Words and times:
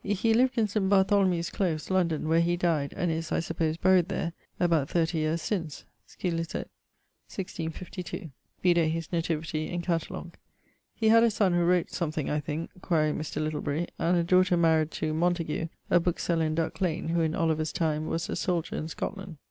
He 0.03 0.33
lived 0.33 0.57
in 0.57 0.67
St. 0.67 0.89
Bartholomew's 0.89 1.51
close, 1.51 1.91
London, 1.91 2.27
where 2.27 2.39
he 2.41 2.57
dyed, 2.57 2.91
and 2.97 3.11
is, 3.11 3.31
I 3.31 3.39
suppose, 3.39 3.77
buried 3.77 4.07
there, 4.09 4.33
about 4.59 4.89
30 4.89 5.19
yeares 5.19 5.43
since[H], 5.43 5.83
scil. 6.07 6.37
1652. 6.37 8.31
Vide 8.63 8.77
his 8.89 9.11
nativity 9.11 9.67
in 9.69 9.83
Catalogue[I]. 9.83 10.31
He 10.95 11.09
had 11.09 11.21
a 11.21 11.29
sonne 11.29 11.53
who 11.53 11.63
wrote 11.63 11.91
something, 11.91 12.31
I 12.31 12.39
thinke 12.39 12.71
(quaere 12.81 13.13
Mr. 13.13 13.39
Littlebury); 13.43 13.89
and 13.99 14.17
a 14.17 14.23
daughter 14.23 14.57
maried 14.57 14.89
to... 14.93 15.13
Montague, 15.13 15.67
a 15.91 15.99
bookeseller 15.99 16.45
in 16.47 16.55
Duck 16.55 16.81
lane, 16.81 17.09
who 17.09 17.21
in 17.21 17.35
Oliver's 17.35 17.71
time 17.71 18.07
was 18.07 18.27
a 18.27 18.35
soldier 18.35 18.77
in 18.77 18.87
Scotland. 18.87 19.37